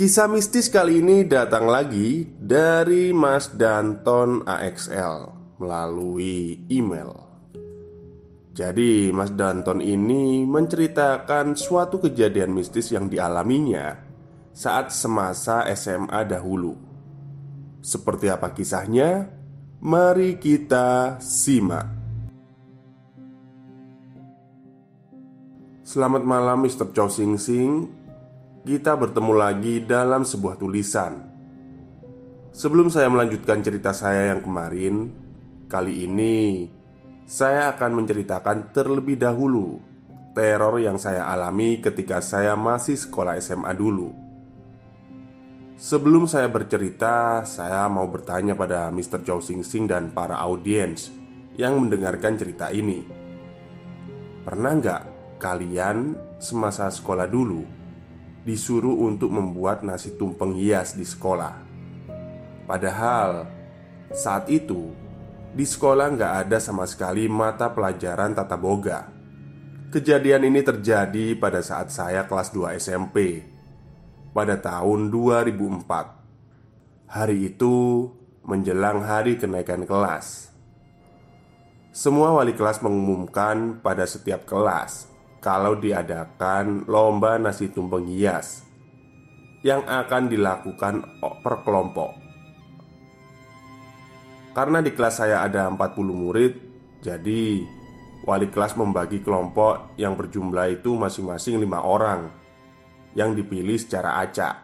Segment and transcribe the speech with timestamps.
[0.00, 5.28] Kisah mistis kali ini datang lagi dari Mas Danton AXL
[5.60, 7.12] melalui email.
[8.56, 14.00] Jadi, Mas Danton ini menceritakan suatu kejadian mistis yang dialaminya
[14.56, 16.80] saat semasa SMA dahulu.
[17.84, 19.28] Seperti apa kisahnya?
[19.84, 21.84] Mari kita simak.
[25.84, 26.88] Selamat malam Mr.
[26.96, 27.99] Chow Sing Sing
[28.60, 31.16] kita bertemu lagi dalam sebuah tulisan.
[32.52, 35.08] Sebelum saya melanjutkan cerita saya yang kemarin,
[35.64, 36.68] kali ini
[37.24, 39.80] saya akan menceritakan terlebih dahulu
[40.36, 44.12] teror yang saya alami ketika saya masih sekolah SMA dulu.
[45.80, 49.24] Sebelum saya bercerita, saya mau bertanya pada Mr.
[49.24, 51.08] Chow Sing Sing dan para audiens
[51.56, 53.08] yang mendengarkan cerita ini.
[54.44, 55.02] Pernah nggak
[55.40, 57.79] kalian semasa sekolah dulu
[58.44, 61.60] disuruh untuk membuat nasi tumpeng hias di sekolah.
[62.64, 63.44] Padahal
[64.14, 64.94] saat itu
[65.50, 69.10] di sekolah nggak ada sama sekali mata pelajaran tata boga.
[69.90, 73.42] Kejadian ini terjadi pada saat saya kelas 2 SMP
[74.30, 77.10] pada tahun 2004.
[77.10, 78.06] Hari itu
[78.46, 80.54] menjelang hari kenaikan kelas.
[81.90, 85.09] Semua wali kelas mengumumkan pada setiap kelas
[85.40, 88.68] kalau diadakan lomba nasi tumpeng hias
[89.64, 92.16] yang akan dilakukan per kelompok.
[94.52, 95.80] Karena di kelas saya ada 40
[96.12, 96.52] murid,
[97.00, 97.64] jadi
[98.28, 102.28] wali kelas membagi kelompok yang berjumlah itu masing-masing lima orang
[103.16, 104.54] yang dipilih secara acak.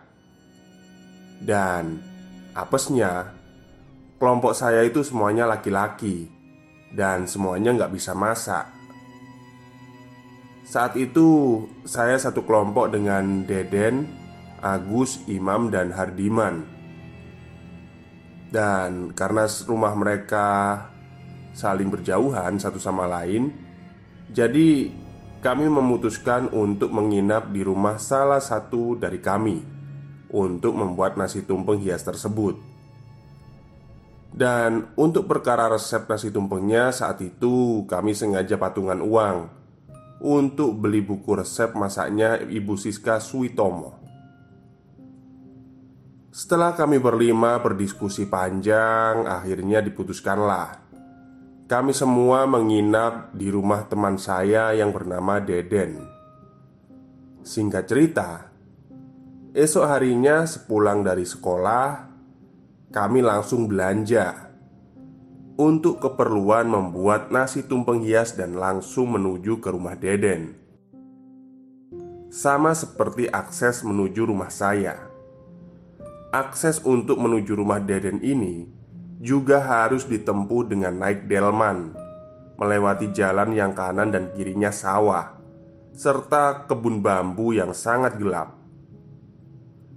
[1.41, 2.01] Dan
[2.57, 3.33] apesnya,
[4.21, 6.29] kelompok saya itu semuanya laki-laki
[6.93, 8.76] dan semuanya nggak bisa masak.
[10.67, 14.11] Saat itu saya satu kelompok dengan Deden,
[14.59, 16.67] Agus, Imam, dan Hardiman.
[18.51, 20.47] Dan karena rumah mereka
[21.51, 23.51] saling berjauhan satu sama lain
[24.31, 24.87] Jadi
[25.43, 29.63] kami memutuskan untuk menginap di rumah salah satu dari kami
[30.31, 32.59] Untuk membuat nasi tumpeng hias tersebut.
[34.35, 39.56] Dan untuk perkara resep nasi tumpengnya saat itu kami sengaja patungan uang
[40.23, 43.99] untuk beli buku resep masaknya Ibu Siska Suitomo.
[46.33, 50.87] Setelah kami berlima berdiskusi panjang, akhirnya diputuskanlah
[51.67, 55.99] kami semua menginap di rumah teman saya yang bernama Deden.
[57.43, 58.31] Singkat cerita,
[59.51, 62.07] esok harinya sepulang dari sekolah,
[62.95, 64.46] kami langsung belanja
[65.57, 70.53] untuk keperluan membuat nasi tumpeng hias dan langsung menuju ke rumah Deden.
[72.29, 75.01] Sama seperti akses menuju rumah saya.
[76.29, 78.69] Akses untuk menuju rumah Deden ini
[79.17, 81.97] juga harus ditempuh dengan naik delman,
[82.61, 85.41] melewati jalan yang kanan dan kirinya sawah,
[85.97, 88.57] serta kebun bambu yang sangat gelap.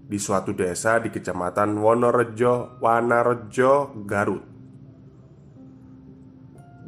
[0.10, 4.49] di suatu desa di kecamatan Wonorejo, Wanarejo, Garut.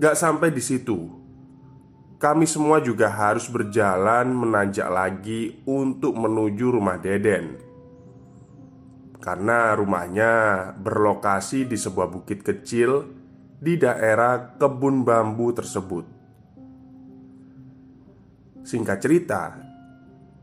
[0.01, 0.97] Gak sampai di situ,
[2.17, 7.61] kami semua juga harus berjalan menanjak lagi untuk menuju rumah Deden.
[9.21, 10.33] Karena rumahnya
[10.73, 13.05] berlokasi di sebuah bukit kecil
[13.61, 16.05] di daerah kebun bambu tersebut.
[18.65, 19.43] Singkat cerita,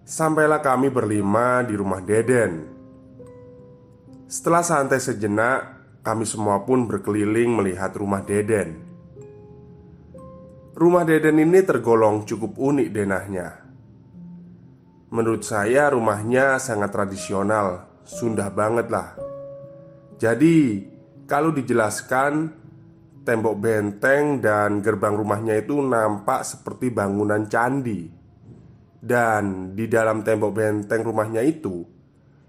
[0.09, 2.65] Sampailah kami berlima di rumah Deden.
[4.25, 8.88] Setelah santai sejenak, kami semua pun berkeliling melihat rumah Deden.
[10.79, 13.49] Rumah Deden ini tergolong cukup unik denahnya.
[15.11, 19.19] Menurut saya, rumahnya sangat tradisional, Sunda banget lah.
[20.23, 20.87] Jadi,
[21.27, 22.55] kalau dijelaskan,
[23.27, 28.07] tembok benteng dan gerbang rumahnya itu nampak seperti bangunan candi
[29.03, 31.83] dan di dalam tembok benteng rumahnya itu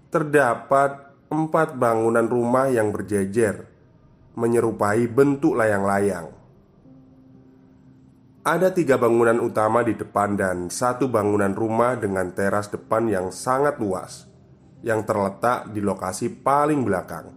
[0.06, 3.66] terdapat empat bangunan rumah yang berjejer,
[4.38, 6.39] menyerupai bentuk layang-layang.
[8.40, 13.76] Ada tiga bangunan utama di depan dan satu bangunan rumah dengan teras depan yang sangat
[13.76, 14.24] luas,
[14.80, 17.36] yang terletak di lokasi paling belakang.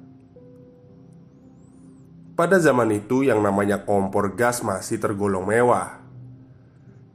[2.40, 6.00] Pada zaman itu, yang namanya kompor gas masih tergolong mewah.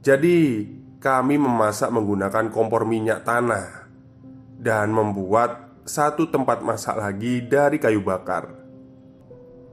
[0.05, 0.69] Jadi,
[1.01, 3.89] kami memasak menggunakan kompor minyak tanah
[4.61, 8.58] dan membuat satu tempat masak lagi dari kayu bakar.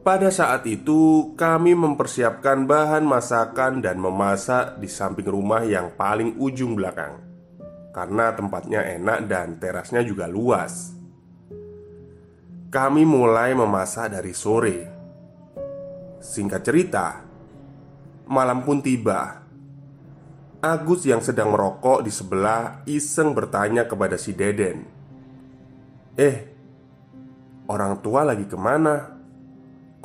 [0.06, 6.79] Pada saat itu, kami mempersiapkan bahan masakan dan memasak di samping rumah yang paling ujung
[6.79, 7.26] belakang
[7.91, 10.94] karena tempatnya enak dan terasnya juga luas.
[12.70, 14.79] Kami mulai memasak dari sore.
[16.23, 17.06] Singkat cerita,
[18.31, 19.43] malam pun tiba
[20.62, 24.87] Agus yang sedang merokok di sebelah iseng bertanya kepada si Deden
[26.14, 26.37] Eh,
[27.67, 29.15] orang tua lagi ke mana?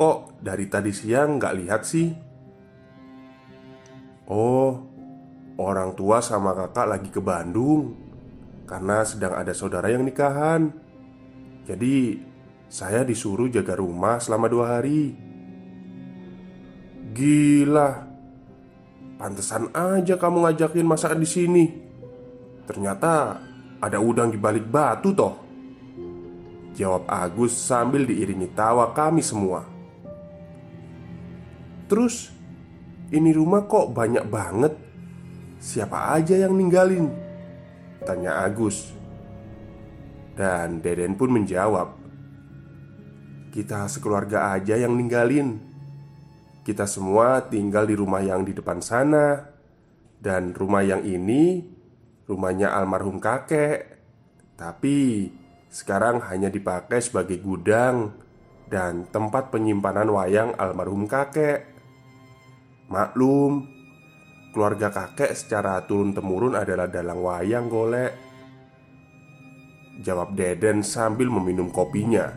[0.01, 2.09] Kok dari tadi siang nggak lihat sih?
[4.25, 4.81] Oh,
[5.61, 7.93] orang tua sama kakak lagi ke Bandung
[8.65, 10.73] Karena sedang ada saudara yang nikahan
[11.69, 12.17] Jadi,
[12.65, 15.13] saya disuruh jaga rumah selama dua hari
[17.13, 17.89] Gila,
[19.21, 21.65] Pantesan aja kamu ngajakin masak di sini.
[22.65, 23.37] Ternyata
[23.77, 25.37] ada udang di balik batu toh.
[26.73, 29.80] Jawab Agus sambil diiringi tawa kami semua.
[31.91, 32.31] Terus,
[33.11, 34.79] ini rumah kok banyak banget?
[35.59, 37.11] Siapa aja yang ninggalin?
[38.07, 38.95] Tanya Agus.
[40.31, 41.91] Dan Deden pun menjawab,
[43.51, 45.59] "Kita sekeluarga aja yang ninggalin."
[46.63, 49.49] Kita semua tinggal di rumah yang di depan sana
[50.21, 51.57] Dan rumah yang ini
[52.29, 53.97] Rumahnya almarhum kakek
[54.61, 55.25] Tapi
[55.73, 58.13] sekarang hanya dipakai sebagai gudang
[58.69, 61.70] Dan tempat penyimpanan wayang almarhum kakek
[62.91, 63.71] Maklum
[64.51, 68.11] Keluarga kakek secara turun-temurun adalah dalang wayang golek
[70.03, 72.35] Jawab Deden sambil meminum kopinya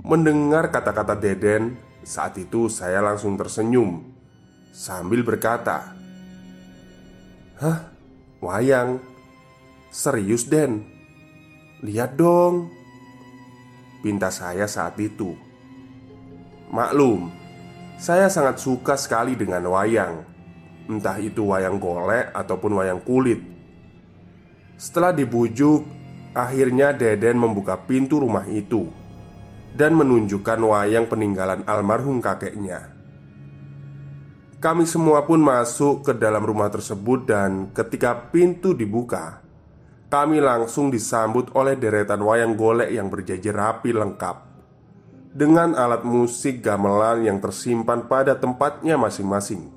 [0.00, 4.16] Mendengar kata-kata Deden saat itu saya langsung tersenyum
[4.72, 5.92] Sambil berkata
[7.60, 7.92] Hah?
[8.40, 8.96] Wayang?
[9.92, 10.88] Serius Den?
[11.84, 12.72] Lihat dong
[14.00, 15.36] Pinta saya saat itu
[16.72, 17.47] Maklum
[17.98, 20.22] Saya sangat suka sekali dengan wayang.
[20.88, 23.42] Entah itu wayang golek ataupun wayang kulit.
[24.78, 25.98] Setelah dibujuk
[26.38, 28.86] Akhirnya Deden membuka pintu rumah itu
[29.74, 32.94] dan menunjukkan wayang peninggalan almarhum kakeknya.
[34.62, 39.42] Kami semua pun masuk ke dalam rumah tersebut, dan ketika pintu dibuka,
[40.10, 44.47] kami langsung disambut oleh deretan wayang golek yang berjajar rapi lengkap
[45.38, 49.70] dengan alat musik gamelan yang tersimpan pada tempatnya masing-masing.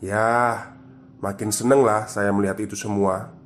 [0.00, 0.72] Ya,
[1.20, 3.36] makin seneng lah saya melihat itu semua.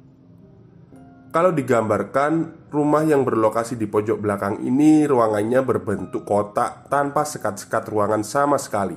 [1.35, 8.23] Kalau digambarkan, rumah yang berlokasi di pojok belakang ini ruangannya berbentuk kotak tanpa sekat-sekat ruangan
[8.23, 8.97] sama sekali.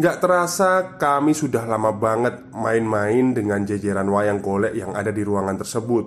[0.00, 5.56] Gak terasa kami sudah lama banget main-main dengan jajaran wayang golek yang ada di ruangan
[5.56, 6.04] tersebut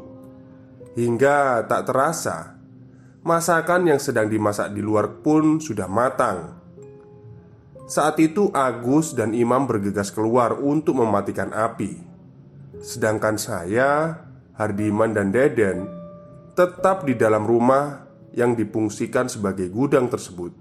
[0.94, 2.59] Hingga tak terasa
[3.20, 6.56] Masakan yang sedang dimasak di luar pun sudah matang
[7.90, 12.00] Saat itu Agus dan Imam bergegas keluar untuk mematikan api
[12.80, 14.24] Sedangkan saya,
[14.56, 15.88] Hardiman dan Deden
[16.56, 20.52] tetap di dalam rumah yang dipungsikan sebagai gudang tersebut.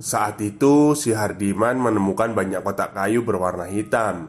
[0.00, 4.26] Saat itu, si Hardiman menemukan banyak kotak kayu berwarna hitam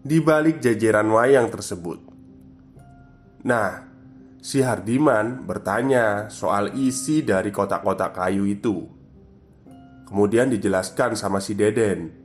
[0.00, 2.00] di balik jajaran wayang tersebut.
[3.44, 3.89] Nah,
[4.40, 8.88] si Hardiman bertanya soal isi dari kotak-kotak kayu itu.
[10.08, 12.20] Kemudian dijelaskan sama si Deden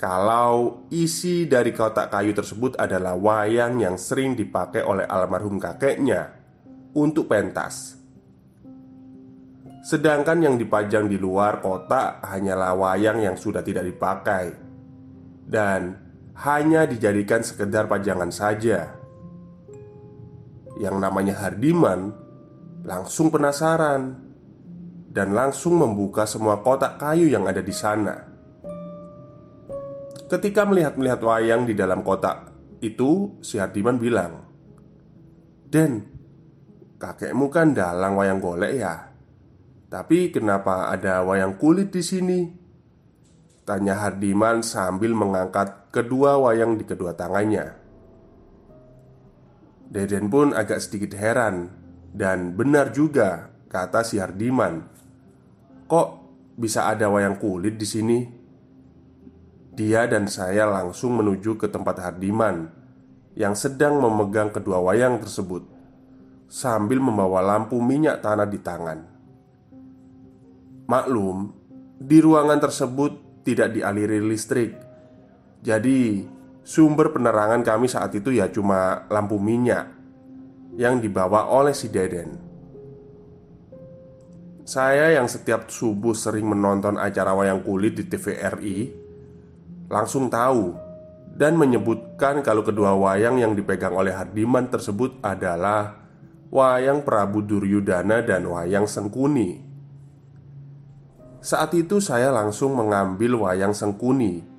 [0.00, 6.32] kalau isi dari kotak kayu tersebut adalah wayang yang sering dipakai oleh almarhum kakeknya
[6.96, 8.00] untuk pentas.
[9.84, 14.56] Sedangkan yang dipajang di luar kotak hanyalah wayang yang sudah tidak dipakai
[15.44, 16.00] dan
[16.48, 18.99] hanya dijadikan sekedar pajangan saja.
[20.80, 22.16] Yang namanya Hardiman
[22.88, 24.16] langsung penasaran
[25.12, 28.16] dan langsung membuka semua kotak kayu yang ada di sana.
[30.30, 34.46] Ketika melihat-melihat wayang di dalam kotak itu, si Hardiman bilang,
[35.66, 36.06] "Den,
[37.02, 39.10] kakekmu kan dalang wayang golek ya?
[39.90, 42.40] Tapi kenapa ada wayang kulit di sini?"
[43.66, 47.79] Tanya Hardiman sambil mengangkat kedua wayang di kedua tangannya.
[49.90, 51.66] Deden pun agak sedikit heran
[52.14, 54.86] dan benar juga kata si Hardiman.
[55.90, 56.08] Kok
[56.54, 58.18] bisa ada wayang kulit di sini?
[59.74, 62.70] Dia dan saya langsung menuju ke tempat Hardiman
[63.34, 65.66] yang sedang memegang kedua wayang tersebut
[66.50, 68.98] sambil membawa lampu minyak tanah di tangan.
[70.90, 71.50] Maklum,
[71.98, 74.74] di ruangan tersebut tidak dialiri listrik.
[75.62, 76.26] Jadi,
[76.64, 79.90] sumber penerangan kami saat itu ya cuma lampu minyak
[80.76, 82.50] yang dibawa oleh si Deden.
[84.62, 88.78] Saya yang setiap subuh sering menonton acara wayang kulit di TVRI
[89.90, 90.78] langsung tahu
[91.34, 95.98] dan menyebutkan kalau kedua wayang yang dipegang oleh Hardiman tersebut adalah
[96.54, 99.66] wayang Prabu Duryudana dan wayang Sengkuni.
[101.40, 104.49] Saat itu saya langsung mengambil wayang Sengkuni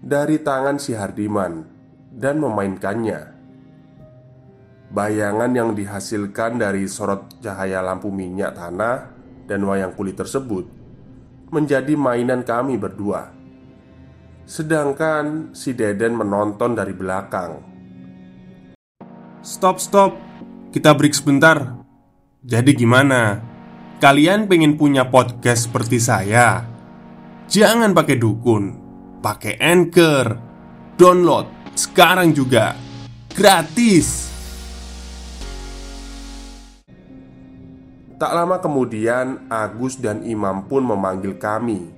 [0.00, 1.64] dari tangan si Hardiman
[2.12, 3.36] dan memainkannya.
[4.86, 9.12] Bayangan yang dihasilkan dari sorot cahaya lampu minyak tanah
[9.44, 10.64] dan wayang kulit tersebut
[11.50, 13.36] menjadi mainan kami berdua.
[14.46, 17.58] Sedangkan si Deden menonton dari belakang
[19.42, 20.14] Stop stop
[20.70, 21.82] Kita break sebentar
[22.46, 23.42] Jadi gimana?
[23.98, 26.62] Kalian pengen punya podcast seperti saya?
[27.50, 28.85] Jangan pakai dukun
[29.26, 30.38] Pakai Anchor.
[30.94, 32.78] Download sekarang juga.
[33.34, 34.30] Gratis.
[38.22, 41.90] Tak lama kemudian Agus dan Imam pun memanggil kami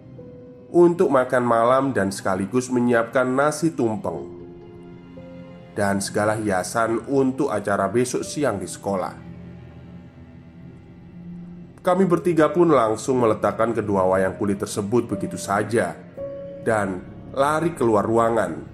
[0.72, 4.24] untuk makan malam dan sekaligus menyiapkan nasi tumpeng
[5.76, 9.12] dan segala hiasan untuk acara besok siang di sekolah.
[11.84, 15.92] Kami bertiga pun langsung meletakkan kedua wayang kulit tersebut begitu saja
[16.64, 18.64] dan lari keluar ruangan.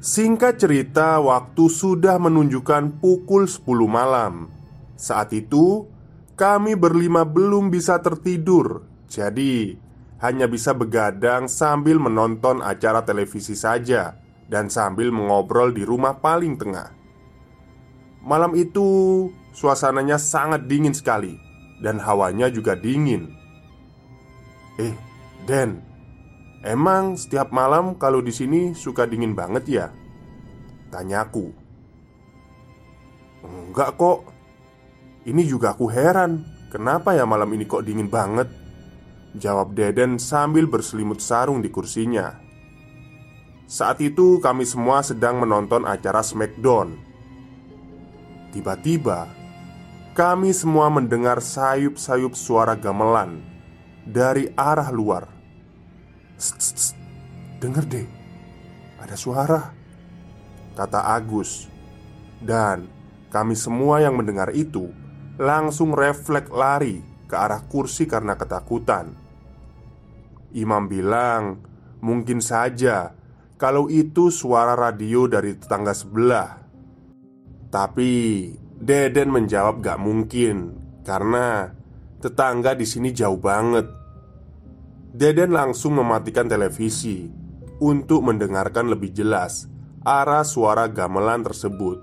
[0.00, 4.48] Singkat cerita, waktu sudah menunjukkan pukul 10 malam.
[4.96, 5.84] Saat itu,
[6.36, 9.74] kami berlima belum bisa tertidur jadi,
[10.22, 14.14] hanya bisa begadang sambil menonton acara televisi saja
[14.46, 16.94] dan sambil mengobrol di rumah paling tengah.
[18.22, 21.34] Malam itu, suasananya sangat dingin sekali
[21.82, 23.34] dan hawanya juga dingin.
[24.78, 24.94] Eh,
[25.50, 25.82] Den,
[26.64, 29.86] emang setiap malam kalau di sini suka dingin banget ya?
[30.90, 31.52] Tanyaku.
[33.44, 34.28] Enggak kok.
[35.20, 38.48] Ini juga aku heran, kenapa ya malam ini kok dingin banget?
[39.38, 42.34] Jawab Deden sambil berselimut sarung di kursinya
[43.70, 46.98] Saat itu kami semua sedang menonton acara Smackdown
[48.50, 49.30] Tiba-tiba
[50.18, 53.38] Kami semua mendengar sayup-sayup suara gamelan
[54.02, 55.39] Dari arah luar
[57.60, 58.08] Dengar deh.
[58.98, 59.70] Ada suara.
[60.72, 61.68] Kata Agus.
[62.40, 62.88] Dan
[63.28, 64.88] kami semua yang mendengar itu
[65.40, 69.16] Langsung refleks lari ke arah kursi karena ketakutan.
[70.52, 71.64] Imam bilang,
[72.04, 73.16] "Mungkin saja
[73.56, 76.60] kalau itu suara radio dari tetangga sebelah."
[77.72, 78.12] Tapi
[78.76, 80.76] Deden menjawab gak mungkin
[81.08, 81.72] karena
[82.20, 83.88] tetangga di sini jauh banget.
[85.10, 87.26] Deden langsung mematikan televisi
[87.82, 89.66] untuk mendengarkan lebih jelas
[90.06, 91.98] arah suara gamelan tersebut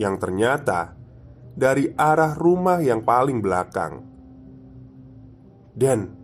[0.00, 0.96] yang ternyata
[1.52, 4.00] dari arah rumah yang paling belakang.
[5.76, 6.20] Den,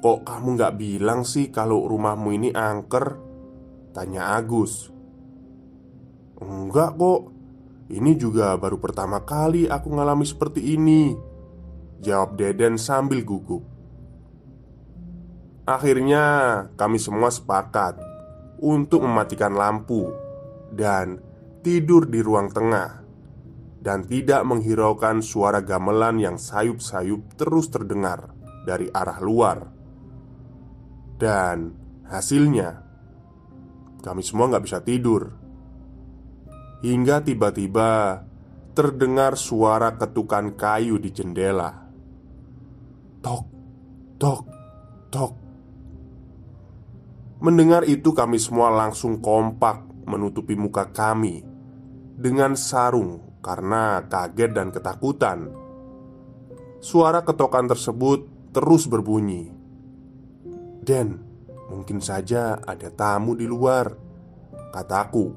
[0.00, 3.20] Kok kamu gak bilang sih kalau rumahmu ini angker?
[3.92, 4.88] Tanya Agus
[6.40, 7.28] Enggak kok
[7.92, 11.12] Ini juga baru pertama kali aku ngalami seperti ini
[12.00, 13.60] Jawab Deden sambil gugup
[15.68, 16.24] Akhirnya
[16.74, 18.00] kami semua sepakat
[18.60, 20.08] Untuk mematikan lampu
[20.72, 21.20] Dan
[21.60, 23.00] tidur di ruang tengah
[23.80, 28.28] dan tidak menghiraukan suara gamelan yang sayup-sayup terus terdengar
[28.68, 29.58] dari arah luar.
[31.16, 31.72] Dan
[32.04, 32.84] hasilnya,
[34.04, 35.32] kami semua nggak bisa tidur.
[36.84, 38.24] Hingga tiba-tiba
[38.76, 41.88] terdengar suara ketukan kayu di jendela.
[43.20, 43.44] Tok,
[44.16, 44.44] tok,
[45.12, 45.39] tok.
[47.40, 51.40] Mendengar itu, kami semua langsung kompak menutupi muka kami
[52.20, 55.48] dengan sarung karena kaget dan ketakutan.
[56.84, 59.48] Suara ketokan tersebut terus berbunyi.
[60.84, 61.20] "Den,
[61.72, 63.96] mungkin saja ada tamu di luar,"
[64.72, 65.32] kataku.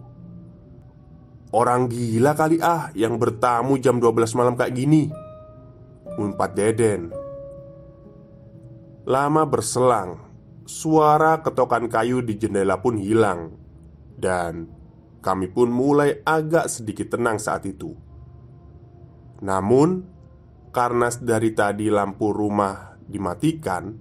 [1.55, 5.07] "Orang gila kali ah yang bertamu jam 12 malam kayak gini."
[6.19, 7.15] Umpat Deden.
[9.03, 10.19] Lama berselang,
[10.63, 13.55] suara ketokan kayu di jendela pun hilang
[14.15, 14.71] dan
[15.23, 17.95] kami pun mulai agak sedikit tenang saat itu.
[19.43, 20.03] Namun,
[20.75, 23.91] karena dari tadi lampu rumah dimatikan,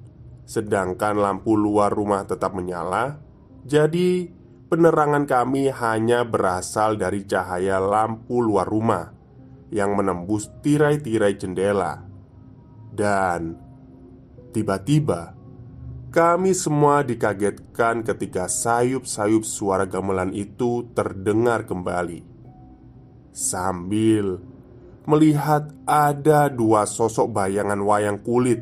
[0.46, 3.18] sedangkan lampu luar rumah tetap menyala,
[3.62, 4.26] jadi
[4.66, 9.14] penerangan kami hanya berasal dari cahaya lampu luar rumah
[9.70, 12.02] yang menembus tirai-tirai jendela.
[12.92, 13.56] Dan
[14.52, 15.41] tiba-tiba
[16.12, 22.20] kami semua dikagetkan ketika sayup-sayup suara gamelan itu terdengar kembali.
[23.32, 24.36] Sambil
[25.08, 28.60] melihat ada dua sosok bayangan wayang kulit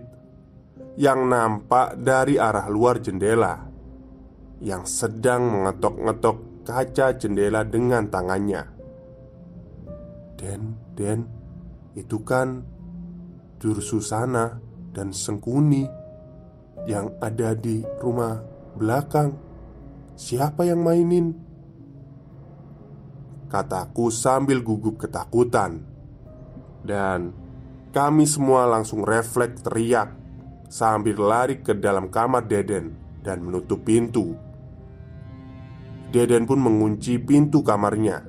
[0.95, 3.67] Yang nampak dari arah luar jendela
[4.63, 8.63] Yang sedang mengetok-ngetok kaca jendela dengan tangannya.
[10.39, 11.27] Den, Den,
[11.99, 12.63] itu kan
[13.59, 14.63] Dursusana
[14.95, 16.00] dan Sengkuni
[16.89, 18.41] yang ada di rumah
[18.77, 19.37] belakang.
[20.21, 21.51] Siapa yang mainin?
[23.51, 25.83] Kataku sambil gugup ketakutan
[26.87, 27.35] Dan
[27.91, 30.15] kami semua langsung refleks teriak
[30.71, 34.39] Sambil lari ke dalam kamar Deden Dan menutup pintu
[36.15, 38.23] Deden pun mengunci pintu kamarnya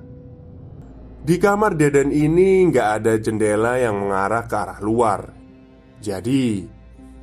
[1.21, 5.21] Di kamar Deden ini nggak ada jendela yang mengarah ke arah luar
[6.01, 6.65] Jadi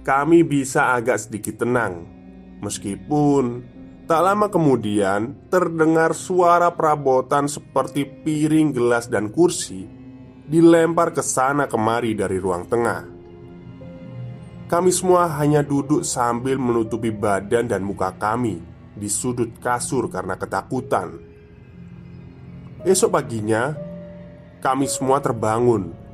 [0.06, 2.18] kami bisa agak sedikit tenang
[2.58, 3.62] Meskipun
[4.10, 9.86] tak lama kemudian terdengar suara perabotan seperti piring, gelas, dan kursi
[10.48, 13.04] Dilempar ke sana kemari dari ruang tengah.
[14.64, 18.64] Kami semua hanya duduk sambil menutupi badan dan muka kami
[18.96, 21.20] Di sudut kasur karena ketakutan.
[22.80, 23.76] Esok paginya
[24.64, 26.07] Kami semua terbangun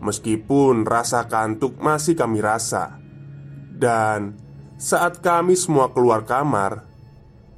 [0.00, 3.00] Meskipun rasa kantuk masih kami rasa.
[3.76, 4.36] Dan
[4.76, 6.84] saat kami semua keluar kamar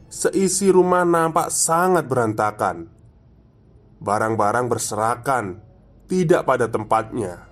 [0.09, 2.89] Seisi rumah nampak sangat berantakan.
[4.01, 5.61] Barang-barang berserakan
[6.09, 7.45] Tidak pada tempatnya.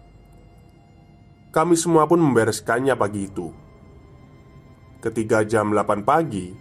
[1.53, 3.53] Kami semua pun membereskannya pagi itu.
[5.05, 6.57] Ketika jam 8 pagi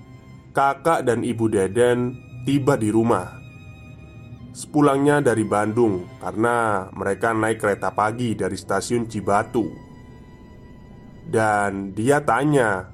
[0.51, 3.44] Kakak dan ibu Deden tiba di rumah
[4.55, 9.67] Sepulangnya dari Bandung karena mereka naik kereta pagi dari stasiun Cibatu
[11.27, 12.87] Dan dia tanya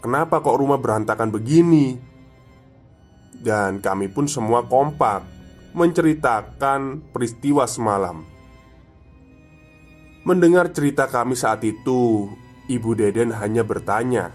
[0.00, 2.00] Kenapa kok rumah berantakan begini?
[3.36, 5.20] Dan kami pun semua kompak
[5.76, 8.24] Menceritakan peristiwa semalam
[10.24, 12.32] Mendengar cerita kami saat itu
[12.72, 14.32] Ibu Deden hanya bertanya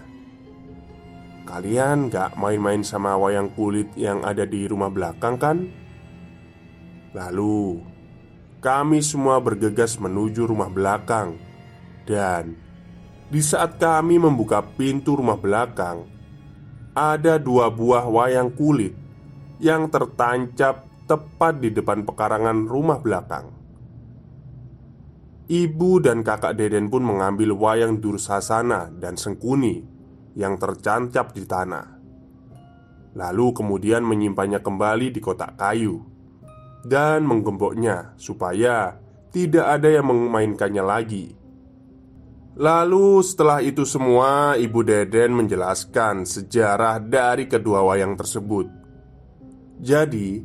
[1.42, 5.81] Kalian gak main-main sama wayang kulit yang ada di rumah belakang kan?
[7.12, 7.84] Lalu,
[8.64, 11.36] kami semua bergegas menuju rumah belakang,
[12.08, 12.56] dan
[13.28, 16.08] di saat kami membuka pintu rumah belakang,
[16.96, 18.96] ada dua buah wayang kulit
[19.60, 23.48] yang tertancap tepat di depan pekarangan rumah belakang.
[25.52, 29.84] Ibu dan kakak Deden pun mengambil wayang Dursasana dan Sengkuni
[30.32, 32.00] yang tercancap di tanah.
[33.12, 36.11] Lalu kemudian menyimpannya kembali di kotak kayu
[36.82, 38.98] dan menggemboknya supaya
[39.30, 41.42] tidak ada yang memainkannya lagi.
[42.52, 48.68] Lalu setelah itu semua Ibu Deden menjelaskan sejarah dari kedua wayang tersebut
[49.80, 50.44] Jadi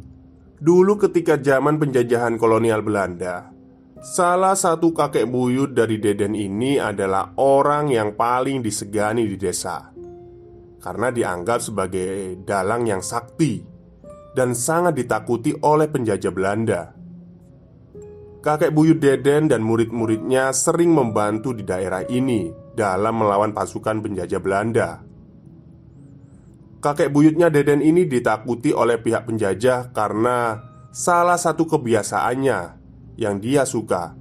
[0.56, 3.52] Dulu ketika zaman penjajahan kolonial Belanda
[4.00, 9.92] Salah satu kakek buyut dari Deden ini adalah orang yang paling disegani di desa
[10.80, 13.77] Karena dianggap sebagai dalang yang sakti
[14.38, 16.94] dan sangat ditakuti oleh penjajah Belanda.
[18.46, 25.02] Kakek buyut Deden dan murid-muridnya sering membantu di daerah ini dalam melawan pasukan penjajah Belanda.
[26.78, 30.62] kakek buyutnya Deden ini ditakuti oleh pihak penjajah karena
[30.94, 32.60] salah satu kebiasaannya
[33.18, 34.14] yang dia suka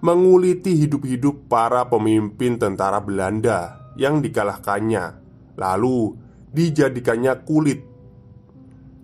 [0.00, 5.20] menguliti hidup-hidup para pemimpin tentara Belanda yang dikalahkannya,
[5.56, 6.16] lalu
[6.50, 7.93] dijadikannya kulit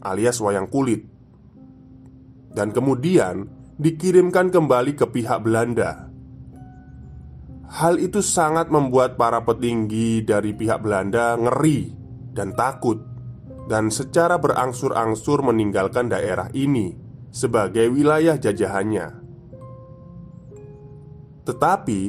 [0.00, 1.06] alias wayang kulit,
[2.52, 3.46] dan kemudian
[3.80, 6.10] dikirimkan kembali ke pihak Belanda.
[7.70, 11.94] Hal itu sangat membuat para petinggi dari pihak Belanda ngeri
[12.34, 12.98] dan takut,
[13.70, 16.98] dan secara berangsur-angsur meninggalkan daerah ini
[17.30, 19.22] sebagai wilayah jajahannya.
[21.46, 22.00] Tetapi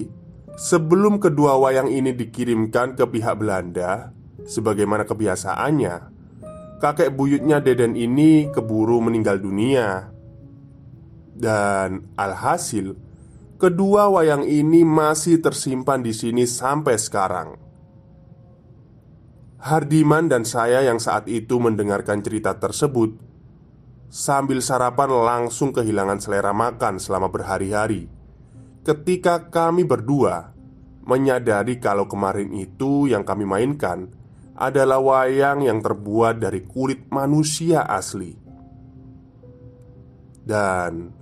[0.58, 4.12] sebelum kedua wayang ini dikirimkan ke pihak Belanda,
[4.44, 6.11] sebagaimana kebiasaannya,
[6.82, 10.10] kakek buyutnya Deden ini keburu meninggal dunia.
[11.38, 12.98] Dan alhasil,
[13.62, 17.62] Kedua wayang ini masih tersimpan di sini sampai sekarang.
[19.62, 23.22] Hardiman dan saya yang saat itu mendengarkan cerita tersebut
[24.10, 28.10] sambil sarapan langsung kehilangan selera makan selama berhari-hari.
[28.82, 30.58] Ketika kami berdua
[31.06, 34.10] menyadari kalau kemarin itu yang kami mainkan
[34.62, 38.42] adalah wayang yang terbuat dari kulit manusia asli.
[40.42, 41.14] Dan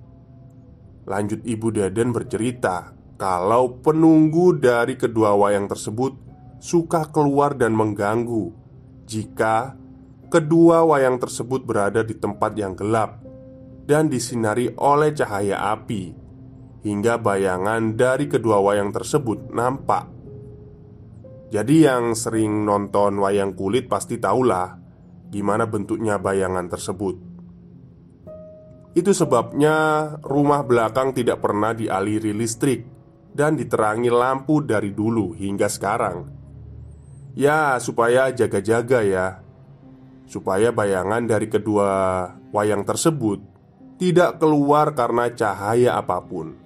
[1.09, 6.15] Lanjut Ibu Deden bercerita Kalau penunggu dari kedua wayang tersebut
[6.63, 8.55] Suka keluar dan mengganggu
[9.03, 9.75] Jika
[10.31, 13.19] kedua wayang tersebut berada di tempat yang gelap
[13.83, 16.15] Dan disinari oleh cahaya api
[16.79, 20.18] Hingga bayangan dari kedua wayang tersebut nampak
[21.49, 24.77] Jadi yang sering nonton wayang kulit pasti tahulah
[25.29, 27.29] Gimana bentuknya bayangan tersebut
[28.99, 29.75] itu sebabnya
[30.25, 32.83] rumah belakang tidak pernah dialiri listrik
[33.29, 36.25] dan diterangi lampu dari dulu hingga sekarang.
[37.37, 39.27] Ya, supaya jaga-jaga ya.
[40.25, 41.89] Supaya bayangan dari kedua
[42.49, 43.39] wayang tersebut
[44.01, 46.57] tidak keluar karena cahaya apa pun.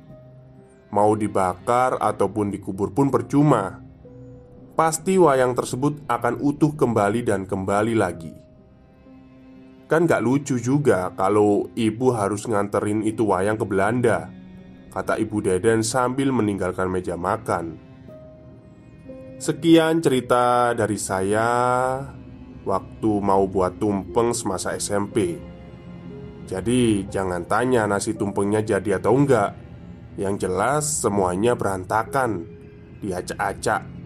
[0.95, 3.82] Mau dibakar ataupun dikubur pun percuma.
[4.73, 8.33] Pasti wayang tersebut akan utuh kembali dan kembali lagi.
[9.85, 14.33] Kan gak lucu juga kalau ibu harus nganterin itu wayang ke Belanda
[14.89, 17.81] Kata ibu Deden sambil meninggalkan meja makan.
[19.41, 21.49] Sekian cerita dari saya
[22.65, 25.37] Waktu mau buat tumpeng semasa SMP
[26.49, 29.53] Jadi jangan tanya nasi tumpengnya jadi atau enggak.
[30.17, 32.45] Yang jelas semuanya berantakan
[33.01, 34.02] Diacak-acak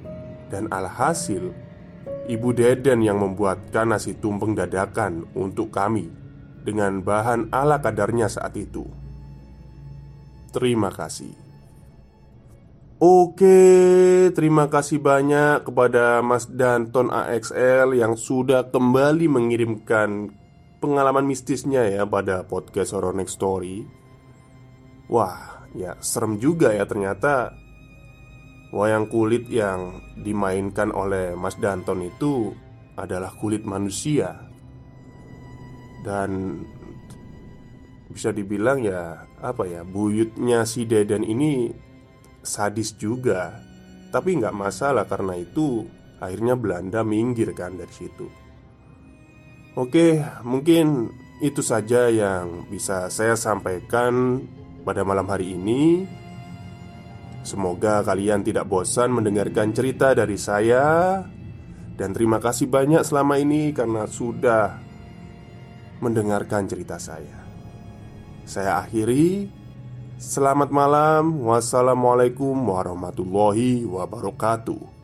[0.47, 1.51] Dan alhasil
[2.27, 6.12] Ibu Deden yang membuatkan nasi tumpeng dadakan untuk kami
[6.67, 8.83] dengan bahan ala kadarnya saat itu.
[10.51, 11.31] Terima kasih.
[12.97, 20.33] Oke, terima kasih banyak kepada Mas Danton AXL yang sudah kembali mengirimkan
[20.81, 23.86] pengalaman mistisnya ya pada podcast Horror Next Story.
[25.13, 27.53] Wah, ya serem juga ya ternyata
[28.67, 32.51] Wayang kulit yang dimainkan oleh Mas Danton itu
[32.99, 34.36] adalah kulit manusia.
[36.03, 36.62] Dan
[38.12, 41.71] bisa dibilang ya apa ya buyutnya si Deden ini
[42.43, 43.56] sadis juga.
[44.12, 45.88] Tapi nggak masalah karena itu
[46.19, 48.27] akhirnya Belanda minggir kan dari situ.
[49.77, 54.41] Oke mungkin itu saja yang bisa saya sampaikan
[54.82, 56.10] pada malam hari ini
[57.47, 61.23] Semoga kalian tidak bosan mendengarkan cerita dari saya.
[61.95, 64.75] Dan terima kasih banyak selama ini karena sudah
[66.03, 67.39] mendengarkan cerita saya.
[68.43, 69.47] Saya akhiri.
[70.19, 71.39] Selamat malam.
[71.39, 74.96] Wassalamualaikum warahmatullahi wabarakatuh